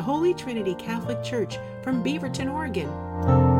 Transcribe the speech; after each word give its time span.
Holy 0.00 0.34
Trinity 0.34 0.74
Catholic 0.74 1.22
Church 1.22 1.58
from 1.82 2.02
Beaverton, 2.02 2.52
Oregon. 2.52 3.59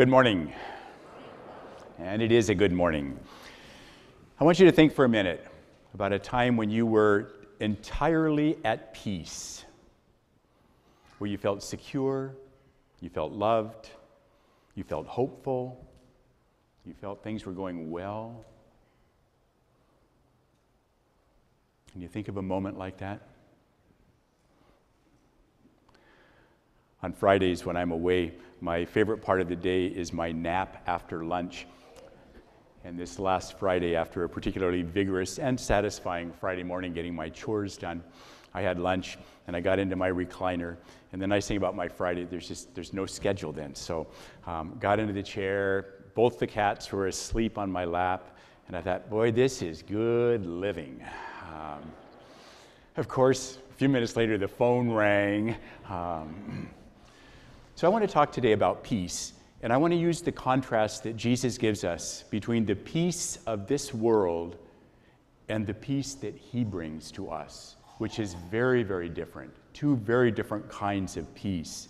Good 0.00 0.08
morning. 0.08 0.50
And 1.98 2.22
it 2.22 2.32
is 2.32 2.48
a 2.48 2.54
good 2.54 2.72
morning. 2.72 3.20
I 4.40 4.44
want 4.44 4.58
you 4.58 4.64
to 4.64 4.72
think 4.72 4.94
for 4.94 5.04
a 5.04 5.08
minute 5.10 5.46
about 5.92 6.14
a 6.14 6.18
time 6.18 6.56
when 6.56 6.70
you 6.70 6.86
were 6.86 7.32
entirely 7.60 8.56
at 8.64 8.94
peace, 8.94 9.66
where 11.18 11.28
you 11.28 11.36
felt 11.36 11.62
secure, 11.62 12.34
you 13.02 13.10
felt 13.10 13.32
loved, 13.32 13.90
you 14.74 14.84
felt 14.84 15.06
hopeful, 15.06 15.86
you 16.86 16.94
felt 16.94 17.22
things 17.22 17.44
were 17.44 17.52
going 17.52 17.90
well. 17.90 18.42
Can 21.92 22.00
you 22.00 22.08
think 22.08 22.28
of 22.28 22.38
a 22.38 22.42
moment 22.42 22.78
like 22.78 22.96
that? 23.00 23.20
On 27.02 27.14
Fridays, 27.14 27.64
when 27.64 27.78
I'm 27.78 27.92
away, 27.92 28.34
my 28.60 28.84
favorite 28.84 29.22
part 29.22 29.40
of 29.40 29.48
the 29.48 29.56
day 29.56 29.86
is 29.86 30.12
my 30.12 30.32
nap 30.32 30.82
after 30.86 31.24
lunch. 31.24 31.66
And 32.84 32.98
this 32.98 33.18
last 33.18 33.58
Friday, 33.58 33.96
after 33.96 34.24
a 34.24 34.28
particularly 34.28 34.82
vigorous 34.82 35.38
and 35.38 35.58
satisfying 35.58 36.30
Friday 36.30 36.62
morning 36.62 36.92
getting 36.92 37.14
my 37.14 37.30
chores 37.30 37.78
done, 37.78 38.04
I 38.52 38.60
had 38.60 38.78
lunch 38.78 39.16
and 39.46 39.56
I 39.56 39.60
got 39.60 39.78
into 39.78 39.96
my 39.96 40.10
recliner. 40.10 40.76
And 41.12 41.22
the 41.22 41.26
nice 41.26 41.48
thing 41.48 41.56
about 41.56 41.74
my 41.74 41.88
Friday, 41.88 42.24
there's 42.24 42.46
just 42.46 42.74
there's 42.74 42.92
no 42.92 43.06
schedule 43.06 43.52
then. 43.52 43.74
So 43.74 44.06
um, 44.46 44.76
got 44.78 44.98
into 44.98 45.14
the 45.14 45.22
chair. 45.22 46.04
Both 46.14 46.38
the 46.38 46.46
cats 46.46 46.92
were 46.92 47.06
asleep 47.06 47.56
on 47.56 47.72
my 47.72 47.86
lap, 47.86 48.36
and 48.68 48.76
I 48.76 48.82
thought, 48.82 49.08
boy, 49.08 49.30
this 49.30 49.62
is 49.62 49.82
good 49.82 50.44
living. 50.44 51.02
Um, 51.50 51.80
of 52.98 53.08
course, 53.08 53.56
a 53.70 53.74
few 53.74 53.88
minutes 53.88 54.16
later, 54.16 54.36
the 54.36 54.48
phone 54.48 54.90
rang. 54.90 55.56
Um, 55.88 56.68
so 57.80 57.86
I 57.86 57.90
want 57.90 58.06
to 58.06 58.12
talk 58.12 58.30
today 58.30 58.52
about 58.52 58.84
peace, 58.84 59.32
and 59.62 59.72
I 59.72 59.78
want 59.78 59.94
to 59.94 59.98
use 59.98 60.20
the 60.20 60.30
contrast 60.30 61.02
that 61.04 61.16
Jesus 61.16 61.56
gives 61.56 61.82
us 61.82 62.24
between 62.28 62.66
the 62.66 62.74
peace 62.74 63.38
of 63.46 63.66
this 63.66 63.94
world 63.94 64.58
and 65.48 65.66
the 65.66 65.72
peace 65.72 66.12
that 66.16 66.36
he 66.36 66.62
brings 66.62 67.10
to 67.12 67.30
us, 67.30 67.76
which 67.96 68.18
is 68.18 68.34
very, 68.50 68.82
very 68.82 69.08
different. 69.08 69.50
Two 69.72 69.96
very 69.96 70.30
different 70.30 70.68
kinds 70.68 71.16
of 71.16 71.34
peace. 71.34 71.88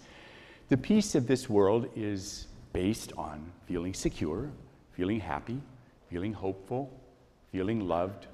The 0.68 0.76
peace 0.76 1.16
of 1.16 1.26
this 1.26 1.50
world 1.50 1.88
is 1.96 2.46
based 2.72 3.12
on 3.16 3.50
feeling 3.66 3.92
secure, 3.92 4.48
feeling 4.92 5.18
happy, 5.18 5.60
feeling 6.08 6.32
hopeful, 6.32 6.88
feeling 7.50 7.80
loved, 7.80 8.28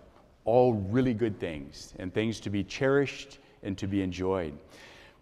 all 0.45 0.75
really 0.75 1.15
good 1.15 1.41
things 1.41 1.95
and 1.99 2.13
things 2.13 2.39
to 2.41 2.51
be 2.51 2.63
cherished 2.63 3.39
and 3.63 3.79
to 3.79 3.87
be 3.87 4.03
enjoyed. 4.03 4.53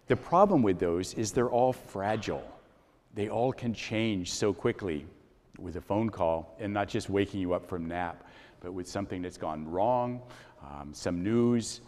The 0.07 0.15
problem 0.15 0.61
with 0.61 0.79
those 0.79 1.13
is 1.15 1.31
they're 1.31 1.49
all 1.49 1.73
fragile. 1.73 2.43
They 3.15 3.29
all 3.29 3.51
can 3.51 3.73
change 3.73 4.31
so 4.33 4.53
quickly 4.53 5.05
with 5.57 5.77
a 5.77 5.81
phone 5.81 6.09
call 6.09 6.55
and 6.59 6.73
not 6.73 6.87
just 6.87 7.09
waking 7.09 7.39
you 7.39 7.53
up 7.53 7.67
from 7.67 7.87
nap, 7.87 8.23
but 8.59 8.71
with 8.73 8.87
something 8.87 9.21
that's 9.21 9.37
gone 9.37 9.67
wrong, 9.69 10.21
um, 10.61 10.93
some 10.93 11.23
news. 11.23 11.81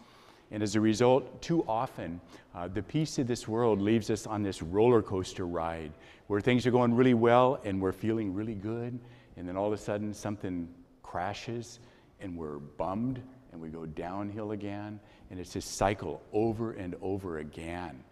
And 0.51 0.63
as 0.63 0.75
a 0.75 0.81
result, 0.81 1.41
too 1.41 1.63
often, 1.67 2.21
uh, 2.55 2.69
the 2.69 2.81
peace 2.81 3.19
of 3.19 3.27
this 3.27 3.47
world 3.47 3.81
leaves 3.81 4.09
us 4.09 4.25
on 4.25 4.41
this 4.41 4.61
roller 4.61 5.01
coaster 5.01 5.45
ride 5.45 5.91
where 6.27 6.39
things 6.39 6.65
are 6.65 6.71
going 6.71 6.93
really 6.95 7.13
well 7.13 7.59
and 7.65 7.81
we're 7.81 7.91
feeling 7.91 8.33
really 8.33 8.55
good. 8.55 8.97
And 9.35 9.47
then 9.47 9.57
all 9.57 9.67
of 9.67 9.73
a 9.73 9.77
sudden, 9.77 10.13
something 10.13 10.67
crashes 11.03 11.79
and 12.19 12.35
we're 12.37 12.57
bummed 12.57 13.21
and 13.51 13.61
we 13.61 13.69
go 13.69 13.85
downhill 13.85 14.51
again. 14.51 14.99
And 15.29 15.39
it's 15.39 15.53
this 15.53 15.65
cycle 15.65 16.21
over 16.31 16.71
and 16.71 16.95
over 17.01 17.39
again. 17.39 18.03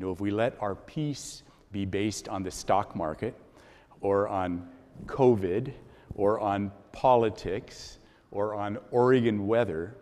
You 0.00 0.06
know, 0.06 0.12
if 0.12 0.20
we 0.20 0.30
let 0.30 0.56
our 0.60 0.74
peace 0.74 1.42
be 1.72 1.84
based 1.84 2.26
on 2.26 2.42
the 2.42 2.50
stock 2.50 2.96
market 2.96 3.34
or 4.00 4.28
on 4.28 4.66
COVID 5.04 5.74
or 6.14 6.40
on 6.40 6.72
politics 6.90 7.98
or 8.30 8.54
on 8.54 8.78
Oregon 8.92 9.46
weather, 9.46 9.94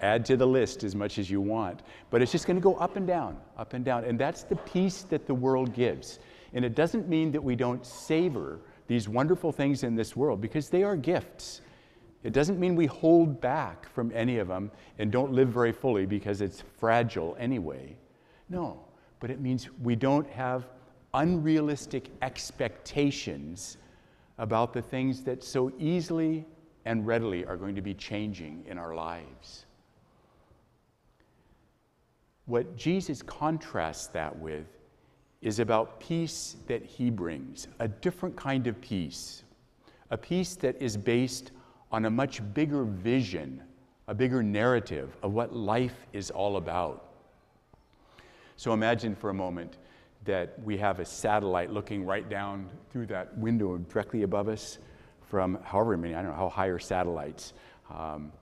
add 0.00 0.24
to 0.24 0.38
the 0.38 0.46
list 0.46 0.84
as 0.84 0.94
much 0.94 1.18
as 1.18 1.30
you 1.30 1.42
want. 1.42 1.82
But 2.08 2.22
it's 2.22 2.32
just 2.32 2.46
going 2.46 2.56
to 2.56 2.62
go 2.62 2.76
up 2.76 2.96
and 2.96 3.06
down, 3.06 3.36
up 3.58 3.74
and 3.74 3.84
down. 3.84 4.04
And 4.04 4.18
that's 4.18 4.42
the 4.42 4.56
peace 4.56 5.02
that 5.10 5.26
the 5.26 5.34
world 5.34 5.74
gives. 5.74 6.18
And 6.54 6.64
it 6.64 6.74
doesn't 6.74 7.10
mean 7.10 7.30
that 7.32 7.44
we 7.44 7.56
don't 7.56 7.84
savor 7.84 8.58
these 8.86 9.06
wonderful 9.06 9.52
things 9.52 9.82
in 9.84 9.94
this 9.94 10.16
world 10.16 10.40
because 10.40 10.70
they 10.70 10.82
are 10.82 10.96
gifts. 10.96 11.60
It 12.24 12.32
doesn't 12.32 12.58
mean 12.58 12.74
we 12.74 12.86
hold 12.86 13.40
back 13.40 13.88
from 13.88 14.10
any 14.14 14.38
of 14.38 14.48
them 14.48 14.70
and 14.98 15.12
don't 15.12 15.32
live 15.32 15.48
very 15.48 15.72
fully 15.72 16.04
because 16.04 16.40
it's 16.40 16.62
fragile 16.78 17.36
anyway. 17.38 17.96
No, 18.48 18.80
but 19.20 19.30
it 19.30 19.40
means 19.40 19.68
we 19.82 19.94
don't 19.94 20.28
have 20.30 20.66
unrealistic 21.14 22.10
expectations 22.22 23.76
about 24.38 24.72
the 24.72 24.82
things 24.82 25.22
that 25.24 25.42
so 25.42 25.72
easily 25.78 26.44
and 26.84 27.06
readily 27.06 27.44
are 27.44 27.56
going 27.56 27.74
to 27.74 27.82
be 27.82 27.94
changing 27.94 28.64
in 28.66 28.78
our 28.78 28.94
lives. 28.94 29.66
What 32.46 32.76
Jesus 32.76 33.22
contrasts 33.22 34.06
that 34.08 34.36
with 34.38 34.66
is 35.42 35.58
about 35.58 36.00
peace 36.00 36.56
that 36.66 36.84
he 36.84 37.10
brings, 37.10 37.68
a 37.78 37.86
different 37.86 38.34
kind 38.36 38.66
of 38.66 38.80
peace, 38.80 39.44
a 40.10 40.16
peace 40.16 40.56
that 40.56 40.80
is 40.80 40.96
based 40.96 41.52
on 41.90 42.04
a 42.04 42.10
much 42.10 42.42
bigger 42.54 42.84
vision, 42.84 43.62
a 44.06 44.14
bigger 44.14 44.42
narrative 44.42 45.16
of 45.22 45.32
what 45.32 45.54
life 45.54 46.06
is 46.12 46.30
all 46.30 46.56
about. 46.56 47.04
So 48.56 48.72
imagine 48.72 49.14
for 49.14 49.30
a 49.30 49.34
moment 49.34 49.78
that 50.24 50.54
we 50.62 50.76
have 50.76 51.00
a 51.00 51.04
satellite 51.04 51.72
looking 51.72 52.04
right 52.04 52.28
down 52.28 52.68
through 52.90 53.06
that 53.06 53.36
window 53.38 53.78
directly 53.78 54.22
above 54.22 54.48
us 54.48 54.78
from 55.28 55.58
however 55.62 55.96
many, 55.96 56.14
I 56.14 56.22
don't 56.22 56.32
know 56.32 56.36
how 56.36 56.48
high 56.48 56.66
are 56.66 56.78
satellites. 56.78 57.52
Um, 57.90 58.32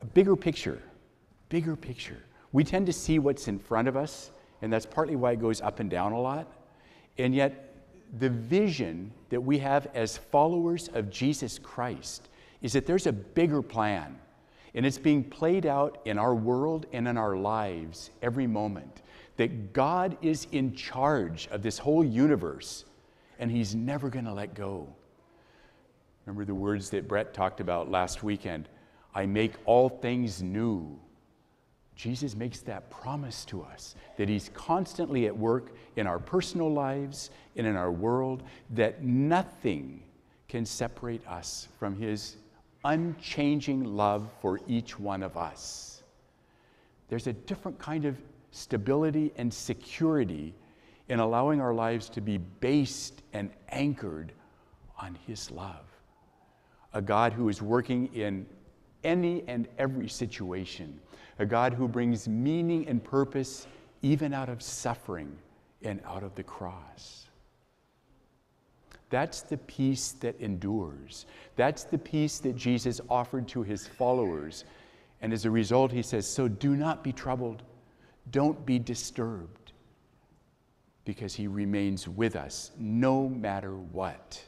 a 0.00 0.06
bigger 0.06 0.36
picture, 0.36 0.80
bigger 1.48 1.76
picture. 1.76 2.22
We 2.52 2.64
tend 2.64 2.86
to 2.86 2.92
see 2.92 3.18
what's 3.18 3.48
in 3.48 3.58
front 3.58 3.88
of 3.88 3.96
us, 3.96 4.30
and 4.62 4.72
that's 4.72 4.86
partly 4.86 5.16
why 5.16 5.32
it 5.32 5.40
goes 5.40 5.60
up 5.60 5.80
and 5.80 5.90
down 5.90 6.12
a 6.12 6.20
lot. 6.20 6.50
And 7.18 7.34
yet, 7.34 7.74
the 8.18 8.30
vision 8.30 9.12
that 9.28 9.40
we 9.40 9.58
have 9.58 9.88
as 9.94 10.16
followers 10.16 10.88
of 10.94 11.10
Jesus 11.10 11.58
Christ 11.58 12.28
is 12.62 12.72
that 12.72 12.86
there's 12.86 13.06
a 13.06 13.12
bigger 13.12 13.62
plan. 13.62 14.18
And 14.74 14.84
it's 14.84 14.98
being 14.98 15.24
played 15.24 15.66
out 15.66 16.00
in 16.04 16.18
our 16.18 16.34
world 16.34 16.86
and 16.92 17.08
in 17.08 17.16
our 17.16 17.36
lives 17.36 18.10
every 18.22 18.46
moment. 18.46 19.02
That 19.36 19.72
God 19.72 20.16
is 20.20 20.46
in 20.52 20.74
charge 20.74 21.48
of 21.48 21.62
this 21.62 21.78
whole 21.78 22.04
universe 22.04 22.84
and 23.38 23.50
He's 23.50 23.74
never 23.74 24.08
going 24.08 24.24
to 24.24 24.32
let 24.32 24.54
go. 24.54 24.88
Remember 26.26 26.44
the 26.44 26.54
words 26.54 26.90
that 26.90 27.08
Brett 27.08 27.32
talked 27.32 27.60
about 27.60 27.90
last 27.90 28.22
weekend 28.22 28.68
I 29.14 29.26
make 29.26 29.54
all 29.64 29.88
things 29.88 30.42
new. 30.42 30.98
Jesus 31.96 32.36
makes 32.36 32.60
that 32.60 32.90
promise 32.90 33.44
to 33.46 33.62
us 33.62 33.96
that 34.16 34.28
He's 34.28 34.50
constantly 34.54 35.26
at 35.26 35.36
work 35.36 35.72
in 35.96 36.06
our 36.06 36.18
personal 36.18 36.72
lives 36.72 37.30
and 37.56 37.66
in 37.66 37.74
our 37.74 37.90
world, 37.90 38.42
that 38.70 39.02
nothing 39.02 40.02
can 40.46 40.64
separate 40.64 41.26
us 41.26 41.68
from 41.78 41.96
His 41.96 42.36
unchanging 42.84 43.84
love 43.84 44.28
for 44.40 44.60
each 44.66 44.98
one 44.98 45.22
of 45.22 45.36
us. 45.36 46.02
There's 47.08 47.26
a 47.26 47.32
different 47.32 47.78
kind 47.78 48.04
of 48.04 48.16
stability 48.50 49.32
and 49.36 49.52
security 49.52 50.54
in 51.08 51.20
allowing 51.20 51.60
our 51.60 51.74
lives 51.74 52.08
to 52.10 52.20
be 52.20 52.38
based 52.38 53.22
and 53.32 53.50
anchored 53.70 54.32
on 55.00 55.16
His 55.26 55.50
love. 55.50 55.84
A 56.92 57.02
God 57.02 57.32
who 57.32 57.48
is 57.48 57.62
working 57.62 58.12
in 58.14 58.46
any 59.04 59.44
and 59.46 59.68
every 59.78 60.08
situation, 60.08 61.00
a 61.38 61.46
God 61.46 61.72
who 61.72 61.88
brings 61.88 62.28
meaning 62.28 62.86
and 62.88 63.02
purpose 63.02 63.66
even 64.02 64.32
out 64.32 64.48
of 64.48 64.62
suffering 64.62 65.36
and 65.82 66.00
out 66.04 66.22
of 66.22 66.34
the 66.34 66.42
cross. 66.42 67.27
That's 69.10 69.40
the 69.42 69.56
peace 69.56 70.12
that 70.20 70.38
endures. 70.40 71.26
That's 71.56 71.84
the 71.84 71.98
peace 71.98 72.38
that 72.40 72.56
Jesus 72.56 73.00
offered 73.08 73.48
to 73.48 73.62
his 73.62 73.86
followers. 73.86 74.64
And 75.22 75.32
as 75.32 75.44
a 75.44 75.50
result, 75.50 75.92
he 75.92 76.02
says, 76.02 76.26
So 76.26 76.48
do 76.48 76.76
not 76.76 77.02
be 77.02 77.12
troubled. 77.12 77.62
Don't 78.30 78.64
be 78.66 78.78
disturbed 78.78 79.72
because 81.08 81.34
He 81.34 81.46
remains 81.46 82.06
with 82.06 82.36
us 82.36 82.70
no 82.78 83.30
matter 83.30 83.74
what. 83.74 84.42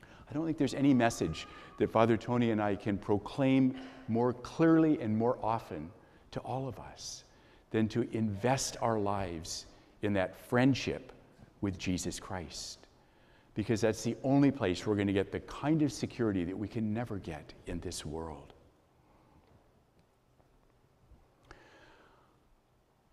I 0.00 0.32
don't 0.32 0.46
think 0.46 0.56
there's 0.56 0.72
any 0.72 0.94
message 0.94 1.46
that 1.78 1.90
Father 1.90 2.16
Tony 2.16 2.50
and 2.50 2.62
I 2.62 2.76
can 2.76 2.96
proclaim 2.96 3.74
more 4.08 4.32
clearly 4.32 4.98
and 5.02 5.14
more 5.14 5.38
often 5.42 5.90
to 6.30 6.40
all 6.40 6.66
of 6.66 6.78
us 6.78 7.24
than 7.70 7.88
to 7.88 8.08
invest 8.16 8.78
our 8.80 8.98
lives 8.98 9.66
in 10.00 10.14
that 10.14 10.34
friendship 10.34 11.12
with 11.60 11.78
Jesus 11.78 12.18
Christ. 12.18 12.81
Because 13.54 13.80
that's 13.82 14.02
the 14.02 14.16
only 14.22 14.50
place 14.50 14.86
we're 14.86 14.94
going 14.94 15.06
to 15.08 15.12
get 15.12 15.30
the 15.30 15.40
kind 15.40 15.82
of 15.82 15.92
security 15.92 16.44
that 16.44 16.56
we 16.56 16.68
can 16.68 16.94
never 16.94 17.18
get 17.18 17.52
in 17.66 17.80
this 17.80 18.06
world. 18.06 18.54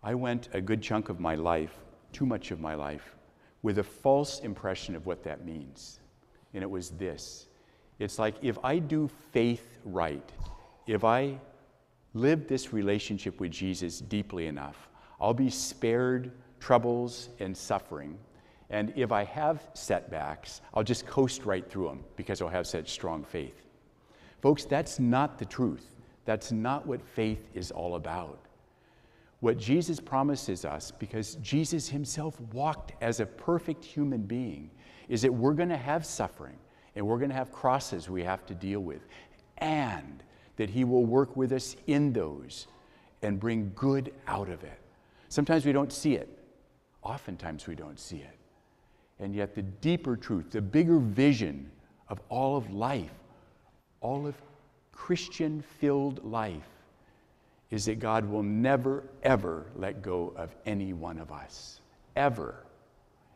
I 0.02 0.14
went 0.14 0.48
a 0.54 0.60
good 0.60 0.80
chunk 0.80 1.10
of 1.10 1.20
my 1.20 1.34
life, 1.34 1.74
too 2.12 2.24
much 2.24 2.50
of 2.50 2.60
my 2.60 2.74
life, 2.74 3.16
with 3.62 3.78
a 3.78 3.84
false 3.84 4.40
impression 4.40 4.96
of 4.96 5.04
what 5.04 5.22
that 5.24 5.44
means. 5.44 6.00
And 6.54 6.62
it 6.62 6.70
was 6.70 6.90
this 6.90 7.46
it's 7.98 8.18
like 8.18 8.34
if 8.40 8.58
I 8.64 8.78
do 8.78 9.10
faith 9.32 9.78
right, 9.84 10.32
if 10.86 11.04
I 11.04 11.38
live 12.14 12.48
this 12.48 12.72
relationship 12.72 13.38
with 13.38 13.52
Jesus 13.52 14.00
deeply 14.00 14.46
enough, 14.46 14.88
I'll 15.20 15.34
be 15.34 15.50
spared 15.50 16.32
troubles 16.58 17.28
and 17.38 17.54
suffering. 17.54 18.18
And 18.70 18.92
if 18.96 19.10
I 19.10 19.24
have 19.24 19.68
setbacks, 19.74 20.60
I'll 20.72 20.84
just 20.84 21.06
coast 21.06 21.44
right 21.44 21.68
through 21.68 21.88
them 21.88 22.04
because 22.16 22.40
I'll 22.40 22.48
have 22.48 22.66
such 22.66 22.90
strong 22.90 23.24
faith. 23.24 23.62
Folks, 24.40 24.64
that's 24.64 24.98
not 24.98 25.38
the 25.38 25.44
truth. 25.44 25.86
That's 26.24 26.52
not 26.52 26.86
what 26.86 27.02
faith 27.02 27.48
is 27.54 27.70
all 27.72 27.96
about. 27.96 28.38
What 29.40 29.58
Jesus 29.58 29.98
promises 29.98 30.64
us, 30.64 30.92
because 30.92 31.36
Jesus 31.36 31.88
himself 31.88 32.40
walked 32.52 32.92
as 33.00 33.20
a 33.20 33.26
perfect 33.26 33.84
human 33.84 34.22
being, 34.22 34.70
is 35.08 35.22
that 35.22 35.32
we're 35.32 35.54
going 35.54 35.70
to 35.70 35.76
have 35.76 36.06
suffering 36.06 36.56
and 36.94 37.06
we're 37.06 37.18
going 37.18 37.30
to 37.30 37.36
have 37.36 37.52
crosses 37.52 38.08
we 38.08 38.22
have 38.22 38.44
to 38.46 38.54
deal 38.54 38.80
with, 38.80 39.00
and 39.58 40.22
that 40.56 40.68
He 40.68 40.84
will 40.84 41.04
work 41.04 41.36
with 41.36 41.52
us 41.52 41.76
in 41.86 42.12
those 42.12 42.66
and 43.22 43.38
bring 43.38 43.72
good 43.74 44.12
out 44.26 44.48
of 44.48 44.64
it. 44.64 44.78
Sometimes 45.28 45.64
we 45.64 45.72
don't 45.72 45.92
see 45.92 46.14
it, 46.14 46.28
oftentimes 47.02 47.66
we 47.66 47.74
don't 47.74 47.98
see 47.98 48.18
it. 48.18 48.39
And 49.20 49.34
yet, 49.34 49.54
the 49.54 49.62
deeper 49.62 50.16
truth, 50.16 50.50
the 50.50 50.62
bigger 50.62 50.98
vision 50.98 51.70
of 52.08 52.20
all 52.28 52.56
of 52.56 52.72
life, 52.72 53.12
all 54.00 54.26
of 54.26 54.34
Christian 54.92 55.62
filled 55.78 56.24
life, 56.24 56.68
is 57.70 57.84
that 57.84 58.00
God 58.00 58.24
will 58.24 58.42
never, 58.42 59.04
ever 59.22 59.66
let 59.76 60.02
go 60.02 60.32
of 60.36 60.56
any 60.66 60.92
one 60.92 61.18
of 61.18 61.30
us. 61.30 61.80
Ever. 62.16 62.66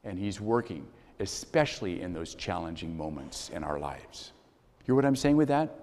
And 0.04 0.19
He's 0.19 0.40
working 0.40 0.86
especially 1.20 2.02
in 2.02 2.12
those 2.12 2.34
challenging 2.34 2.96
moments 2.96 3.50
in 3.50 3.62
our 3.62 3.78
lives. 3.78 4.32
Hear 4.84 4.94
what 4.94 5.04
I'm 5.04 5.16
saying 5.16 5.36
with 5.36 5.48
that? 5.48 5.81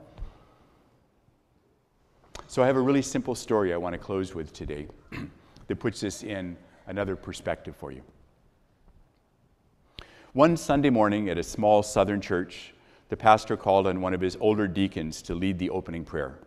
So, 2.47 2.61
I 2.61 2.67
have 2.67 2.75
a 2.75 2.81
really 2.81 3.01
simple 3.01 3.33
story 3.33 3.73
I 3.73 3.77
want 3.77 3.93
to 3.93 3.99
close 3.99 4.35
with 4.35 4.51
today 4.51 4.87
that 5.67 5.79
puts 5.79 6.01
this 6.01 6.23
in 6.23 6.57
another 6.87 7.15
perspective 7.15 7.75
for 7.77 7.91
you. 7.91 8.01
One 10.33 10.55
Sunday 10.55 10.89
morning 10.89 11.27
at 11.27 11.37
a 11.37 11.43
small 11.43 11.83
southern 11.83 12.21
church, 12.21 12.73
the 13.09 13.17
pastor 13.17 13.57
called 13.57 13.85
on 13.85 13.99
one 13.99 14.13
of 14.13 14.21
his 14.21 14.37
older 14.39 14.65
deacons 14.65 15.21
to 15.23 15.35
lead 15.35 15.59
the 15.59 15.69
opening 15.69 16.05
prayer. 16.05 16.39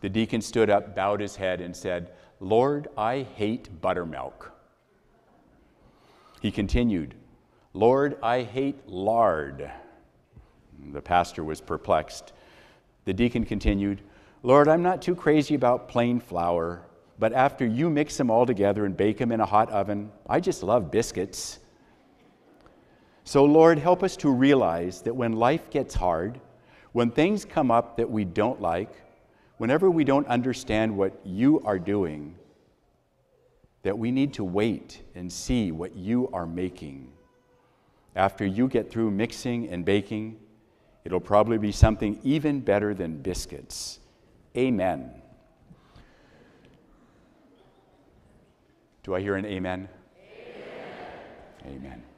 The 0.00 0.08
deacon 0.08 0.40
stood 0.40 0.68
up, 0.68 0.96
bowed 0.96 1.20
his 1.20 1.36
head, 1.36 1.60
and 1.60 1.76
said, 1.76 2.10
Lord, 2.40 2.88
I 2.96 3.24
hate 3.36 3.80
buttermilk. 3.80 4.50
He 6.40 6.50
continued, 6.50 7.14
Lord, 7.74 8.18
I 8.24 8.42
hate 8.42 8.88
lard. 8.88 9.70
The 10.92 11.00
pastor 11.00 11.44
was 11.44 11.60
perplexed. 11.60 12.32
The 13.04 13.14
deacon 13.14 13.44
continued, 13.44 14.00
Lord, 14.42 14.66
I'm 14.66 14.82
not 14.82 15.00
too 15.00 15.14
crazy 15.14 15.54
about 15.54 15.88
plain 15.88 16.18
flour, 16.18 16.82
but 17.20 17.32
after 17.32 17.64
you 17.64 17.88
mix 17.88 18.16
them 18.16 18.32
all 18.32 18.46
together 18.46 18.84
and 18.84 18.96
bake 18.96 19.18
them 19.18 19.30
in 19.30 19.38
a 19.38 19.46
hot 19.46 19.70
oven, 19.70 20.10
I 20.28 20.40
just 20.40 20.64
love 20.64 20.90
biscuits. 20.90 21.60
So, 23.28 23.44
Lord, 23.44 23.78
help 23.78 24.02
us 24.02 24.16
to 24.16 24.30
realize 24.30 25.02
that 25.02 25.14
when 25.14 25.32
life 25.32 25.68
gets 25.68 25.94
hard, 25.94 26.40
when 26.92 27.10
things 27.10 27.44
come 27.44 27.70
up 27.70 27.98
that 27.98 28.10
we 28.10 28.24
don't 28.24 28.58
like, 28.58 28.90
whenever 29.58 29.90
we 29.90 30.02
don't 30.02 30.26
understand 30.28 30.96
what 30.96 31.20
you 31.26 31.60
are 31.66 31.78
doing, 31.78 32.36
that 33.82 33.98
we 33.98 34.10
need 34.10 34.32
to 34.32 34.44
wait 34.44 35.02
and 35.14 35.30
see 35.30 35.72
what 35.72 35.94
you 35.94 36.30
are 36.32 36.46
making. 36.46 37.12
After 38.16 38.46
you 38.46 38.66
get 38.66 38.90
through 38.90 39.10
mixing 39.10 39.68
and 39.68 39.84
baking, 39.84 40.40
it'll 41.04 41.20
probably 41.20 41.58
be 41.58 41.70
something 41.70 42.18
even 42.22 42.60
better 42.60 42.94
than 42.94 43.20
biscuits. 43.20 44.00
Amen. 44.56 45.10
Do 49.02 49.14
I 49.14 49.20
hear 49.20 49.34
an 49.34 49.44
amen? 49.44 49.86
Amen. 51.66 51.82
Thank 51.82 52.17